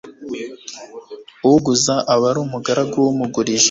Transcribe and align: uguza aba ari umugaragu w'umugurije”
uguza 1.51 1.95
aba 2.13 2.25
ari 2.29 2.39
umugaragu 2.45 2.95
w'umugurije” 3.05 3.59